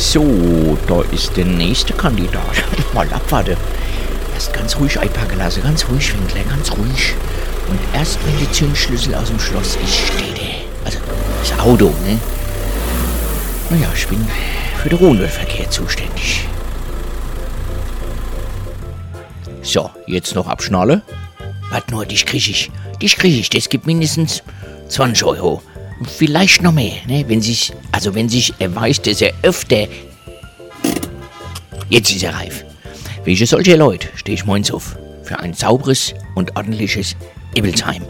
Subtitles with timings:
[0.00, 2.64] So, da ist der nächste Kandidat.
[2.94, 3.54] Mal abwarten.
[4.32, 7.14] Erst ganz ruhig einpacken lassen, ganz ruhig, Winkler, ganz ruhig.
[7.68, 10.86] Und erst wenn der Zündschlüssel aus dem Schloss ist, steht er.
[10.86, 10.98] Also,
[11.42, 12.18] das Auto, ne?
[13.68, 14.26] Naja, ich bin
[14.82, 16.46] für den Rundverkehr zuständig.
[19.60, 21.02] So, jetzt noch abschnalle.
[21.70, 22.70] Warte nur, dich krieg ich.
[23.02, 23.50] Dich krieg ich.
[23.50, 24.42] Das gibt mindestens
[24.88, 25.62] 20 Euro.
[26.06, 27.24] Vielleicht noch mehr, ne?
[27.28, 29.86] Wenn sich, also wenn sich erweist, dass er öfter.
[31.88, 32.64] Jetzt ist er reif.
[33.24, 34.96] Welche solche Leute stehe ich moins auf?
[35.24, 37.16] Für ein sauberes und ordentliches
[37.54, 38.02] Ebelsheim.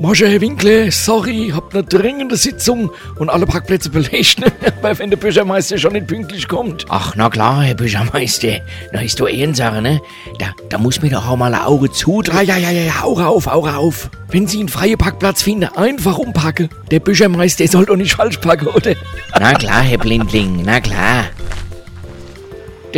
[0.00, 4.52] Masche, Herr Winkler, sorry, hab eine dringende Sitzung und alle Parkplätze belegt, ne?
[4.80, 6.86] weil wenn der Bürgermeister schon nicht pünktlich kommt.
[6.88, 8.60] Ach, na klar, Herr Bürgermeister.
[8.92, 10.00] Na, ist doch Ehrensache, ne?
[10.38, 12.46] Da, da muss mir doch auch mal ein Auge zudrehen.
[12.46, 14.08] Ja, ja, ja, ja, hau auf, hau auf.
[14.30, 16.68] Wenn Sie einen freien Parkplatz finden, einfach umpacken.
[16.92, 18.94] Der Bürgermeister soll doch nicht falsch parken, oder?
[19.40, 21.24] Na klar, Herr Blindling, na klar.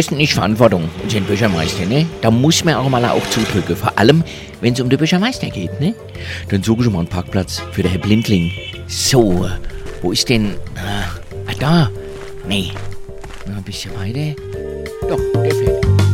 [0.00, 2.06] Das ist nicht Verantwortung, unser Bürgermeister, ne?
[2.22, 3.76] Da muss man auch mal auch zudrücken.
[3.76, 4.24] Vor allem,
[4.62, 5.94] wenn es um den Bürgermeister geht, ne?
[6.48, 8.50] Dann suche ich mal einen Parkplatz für den Herr Blindling.
[8.86, 9.46] So,
[10.00, 10.54] wo ist denn...
[10.74, 11.90] Ah, da.
[12.48, 12.72] Nee.
[13.46, 14.34] Noch ein bisschen weiter.
[15.06, 16.09] Doch, der fährt.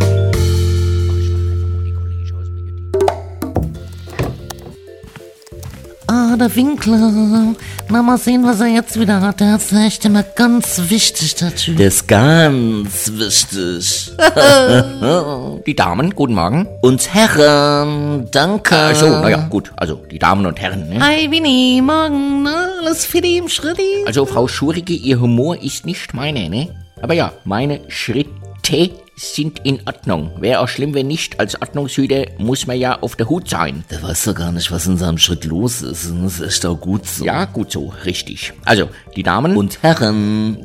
[6.35, 7.55] Der Winkler.
[7.89, 9.41] Na, mal sehen, was er jetzt wieder hat.
[9.41, 11.79] Der ist echt immer ganz wichtig, der Typ.
[11.79, 14.13] Das ist ganz wichtig.
[15.67, 16.67] Die Damen, guten Morgen.
[16.83, 18.77] Und Herren, danke.
[18.77, 19.73] Also, naja, gut.
[19.77, 21.01] Also, die Damen und Herren, ne?
[21.01, 24.05] Hi, Winnie, morgen, na, alles fitti im Schritti?
[24.05, 26.69] Also, Frau Schurige, Ihr Humor ist nicht meiner, ne?
[27.01, 30.33] Aber ja, meine Schritte sind in Ordnung.
[30.41, 31.41] Wäre auch schlimm, wenn nicht.
[31.41, 33.85] Als Ordnungshüter muss man ja auf der Hut sein.
[33.91, 36.13] Der weiß doch gar nicht, was in seinem Schritt los ist.
[36.23, 37.25] Das ist echt auch gut so.
[37.25, 38.53] Ja, gut so, richtig.
[38.67, 40.59] Also, die Damen Und Herren,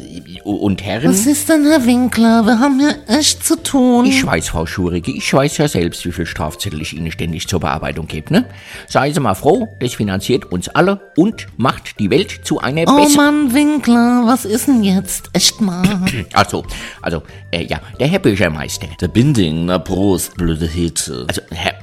[0.43, 1.09] und Herren.
[1.09, 2.45] Was ist denn, Herr Winkler?
[2.45, 4.05] Wir haben ja echt zu tun.
[4.05, 7.61] Ich weiß, Frau Schurige, ich weiß ja selbst, wie viel Strafzettel ich Ihnen ständig zur
[7.61, 8.45] Bearbeitung gebe, ne?
[8.87, 12.97] Seien Sie mal froh, das finanziert uns alle und macht die Welt zu einer oh
[12.97, 13.45] besseren.
[13.45, 15.29] Mann, Winkler, was ist denn jetzt?
[15.31, 15.81] Echt mal.
[16.33, 16.63] Also,
[17.01, 18.87] also, äh, ja, der Herr Bürgermeister.
[18.99, 21.25] der Binding, na Prost, blöde Hete.
[21.27, 21.75] Also, Herr,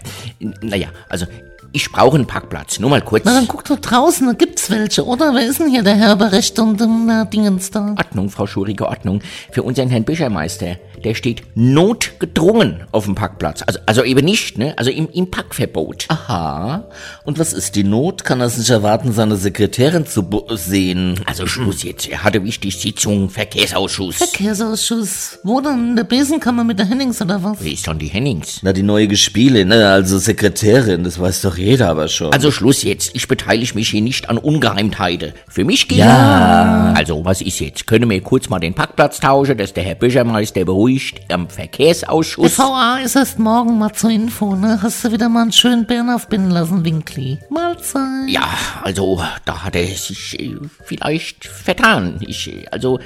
[0.61, 1.27] naja, also,
[1.73, 2.79] ich brauche einen Parkplatz.
[2.79, 3.25] Nur mal kurz.
[3.25, 5.35] Na, dann guck doch draußen, da gibt's welche, oder?
[5.35, 7.95] Wer ist denn hier der Herr Berecht und ähm, na, Dingens da?
[7.99, 9.21] Ordnung, Frau Schurige, Ordnung.
[9.53, 13.63] Für unseren Herrn Bürgermeister, der steht notgedrungen auf dem Parkplatz.
[13.67, 14.75] Also, also eben nicht, ne?
[14.77, 16.07] Also im, im Parkverbot.
[16.09, 16.89] Aha.
[17.25, 18.25] Und was ist die Not?
[18.25, 21.21] Kann er es nicht erwarten, seine Sekretärin zu sehen?
[21.27, 22.09] Also Schluss jetzt.
[22.09, 24.17] Er hatte wichtig Sitzung, Verkehrsausschuss.
[24.17, 25.39] Verkehrsausschuss.
[25.45, 25.91] Wo denn?
[25.91, 27.63] In der Besenkammer mit der Hennings oder was?
[27.63, 28.61] Wie ist dann die Hennings?
[28.63, 29.89] Na, die neue Gespiele, ne?
[29.91, 32.33] Also Sekretärin, das weiß doch jeder aber schon.
[32.33, 33.15] Also Schluss jetzt.
[33.15, 35.33] Ich beteilige mich hier nicht an Ungeheimtheiten.
[35.49, 36.93] Für mich geht Ja.
[36.97, 37.87] Also, was ist jetzt?
[37.87, 42.59] Können wir kurz mal den Parkplatz tauschen, dass der Herr Bürgermeister beruhigt am Verkehrsausschuss?
[42.59, 44.79] VA ist erst morgen mal zur Info, ne?
[44.83, 47.39] Hast du wieder mal einen schönen Bären aufbinden lassen, Winkli?
[47.51, 48.29] Mahlzeit.
[48.29, 48.49] Ja,
[48.83, 52.19] also, da hat er sich äh, vielleicht vertan.
[52.27, 52.99] Ich, äh, also,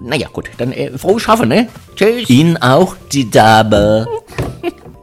[0.00, 1.68] naja, gut, dann äh, frohes Schaffen, ne?
[1.96, 2.28] Tschüss.
[2.28, 4.06] Ihnen auch, die Dame.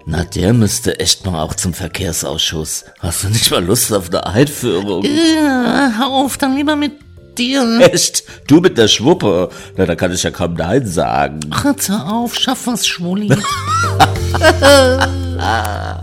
[0.07, 2.85] Na, der müsste echt mal auch zum Verkehrsausschuss.
[2.99, 5.03] Hast du nicht mal Lust auf eine Einführung?
[5.03, 6.93] Ja, hör auf, dann lieber mit
[7.37, 7.79] dir.
[7.91, 8.23] Echt?
[8.47, 9.49] Du mit der Schwuppe?
[9.75, 11.39] Na, da kann ich ja kaum Nein sagen.
[11.49, 13.29] Ach, hör auf, schaff was, Schwuli.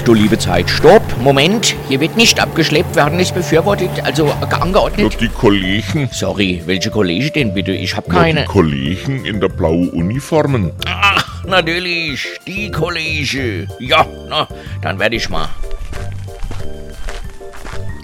[0.04, 5.16] du liebe Zeit, stopp, Moment, hier wird nicht abgeschleppt, werden nicht befürwortet, also Nur angeordnet.
[5.20, 7.72] die Kollegen, Sorry, welche Kollege denn bitte?
[7.72, 8.44] Ich hab nur die keine.
[8.46, 10.72] Kollegen in der blauen Uniformen.
[10.86, 13.66] Ach, natürlich, die Kollege.
[13.78, 14.48] Ja, na,
[14.82, 15.48] dann werde ich mal.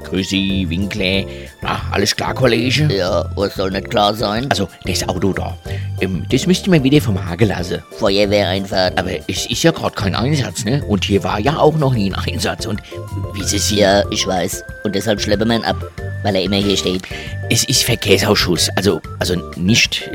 [0.04, 1.24] Grüß Sie, Winkler.
[1.60, 2.88] Na, alles klar, Kollege?
[2.94, 4.46] Ja, was soll nicht klar sein?
[4.50, 5.56] Also, das Auto da.
[6.00, 7.82] Ähm, das müsste man wieder vom Hagel lassen.
[7.98, 8.98] Feuerwehreinfahrt.
[8.98, 10.82] Aber es ist ja gerade kein Einsatz, ne?
[10.86, 12.66] Und hier war ja auch noch nie ein Einsatz.
[12.66, 12.80] Und
[13.34, 14.64] wie Sie sehen, Ja, ich weiß.
[14.84, 15.76] Und deshalb schleppen wir ihn ab,
[16.22, 17.02] weil er immer hier steht.
[17.50, 18.68] es ist Verkehrsausschuss.
[18.76, 20.10] Also, also nicht,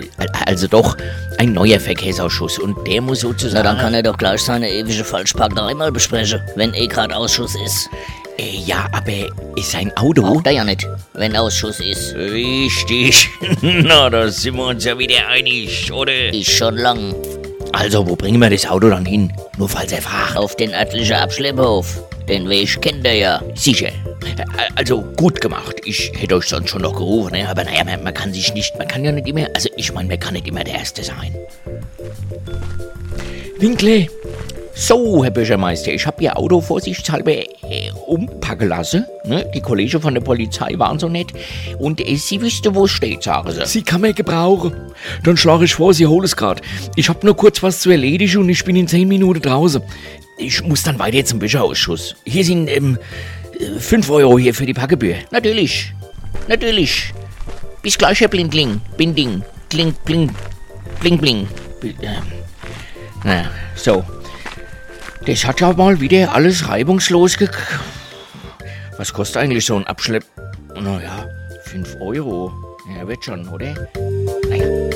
[0.45, 0.97] also doch
[1.38, 2.59] ein neuer Verkehrsausschuss.
[2.59, 3.63] Und der muss Na, sozusagen.
[3.63, 7.89] dann kann er doch gleich seine ewige Falschpark einmal besprechen, wenn eh gerade Ausschuss ist.
[8.38, 10.21] Äh, ja, aber ist sein Auto.
[10.21, 12.15] Braucht er ja nicht, wenn Ausschuss ist.
[12.15, 13.30] Richtig.
[13.62, 16.33] Na, da sind wir uns ja wieder einig, oder?
[16.33, 17.15] Ist schon lang.
[17.74, 19.31] Also, wo bringen wir das Auto dann hin?
[19.57, 20.38] Nur falls er fragt.
[20.38, 22.03] Auf den örtlichen Abschlepphof.
[22.27, 23.41] Den Weg kennt er ja.
[23.56, 23.89] Sicher.
[24.75, 25.81] Also gut gemacht.
[25.83, 27.50] Ich hätte euch sonst schon noch gerufen, ne?
[27.50, 30.07] aber naja, man, man kann sich nicht, man kann ja nicht immer, also ich meine,
[30.07, 31.36] man kann nicht immer der Erste sein.
[33.59, 34.07] Winkle,
[34.75, 39.05] So, Herr Bürgermeister, ich habe Ihr Auto vorsichtshalber äh, umpacken lassen.
[39.23, 39.49] Ne?
[39.53, 41.27] Die Kollegen von der Polizei waren so nett.
[41.77, 43.65] Und äh, Sie wüsste, wo es steht, sagen Sie.
[43.67, 44.73] Sie kann man gebrauchen.
[45.23, 46.61] Dann schlage ich vor, Sie holen es grad.
[46.95, 49.81] Ich hab nur kurz was zu erledigen und ich bin in zehn Minuten draußen.
[50.39, 52.15] Ich muss dann weiter zum Bücherausschuss.
[52.25, 52.97] Hier sind ähm,
[53.59, 55.17] äh, fünf Euro hier für die Packebühr.
[55.29, 55.93] Natürlich.
[56.47, 57.13] Natürlich.
[57.83, 58.81] Bis gleich, Herr Blindling.
[58.97, 59.43] Binding.
[59.69, 60.31] Kling, bling.
[60.99, 61.47] Bling, bling.
[61.83, 62.07] Äh,
[63.23, 64.03] naja, so.
[65.25, 67.55] Das hat ja mal wieder alles reibungslos gek...
[68.97, 70.25] Was kostet eigentlich so ein Abschlepp...
[70.75, 71.27] Naja,
[71.63, 72.51] 5 Euro.
[72.93, 73.73] Ja, wird schon, oder?
[74.49, 74.89] Naja.